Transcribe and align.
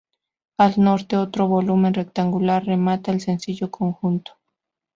Al 0.57 0.73
norte, 0.79 1.15
otro 1.15 1.47
volumen 1.47 1.93
rectangular 1.93 2.65
remata 2.65 3.11
el 3.11 3.21
sencillo 3.21 3.69
conjunto. 3.69 4.31